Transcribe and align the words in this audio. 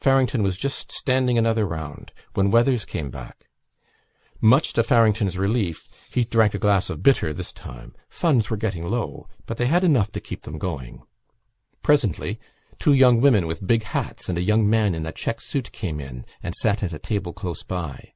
Farrington 0.00 0.42
was 0.42 0.56
just 0.56 0.90
standing 0.90 1.36
another 1.36 1.66
round 1.66 2.10
when 2.32 2.50
Weathers 2.50 2.86
came 2.86 3.10
back. 3.10 3.50
Much 4.40 4.72
to 4.72 4.82
Farrington's 4.82 5.36
relief 5.36 5.86
he 6.10 6.24
drank 6.24 6.54
a 6.54 6.58
glass 6.58 6.88
of 6.88 7.02
bitter 7.02 7.34
this 7.34 7.52
time. 7.52 7.94
Funds 8.08 8.48
were 8.48 8.56
getting 8.56 8.88
low 8.88 9.28
but 9.44 9.58
they 9.58 9.66
had 9.66 9.84
enough 9.84 10.12
to 10.12 10.18
keep 10.22 10.44
them 10.44 10.56
going. 10.56 11.02
Presently 11.82 12.40
two 12.78 12.94
young 12.94 13.20
women 13.20 13.46
with 13.46 13.66
big 13.66 13.82
hats 13.82 14.30
and 14.30 14.38
a 14.38 14.42
young 14.42 14.66
man 14.66 14.94
in 14.94 15.04
a 15.04 15.12
check 15.12 15.42
suit 15.42 15.70
came 15.72 16.00
in 16.00 16.24
and 16.42 16.54
sat 16.54 16.82
at 16.82 16.94
a 16.94 16.98
table 16.98 17.34
close 17.34 17.62
by. 17.62 18.14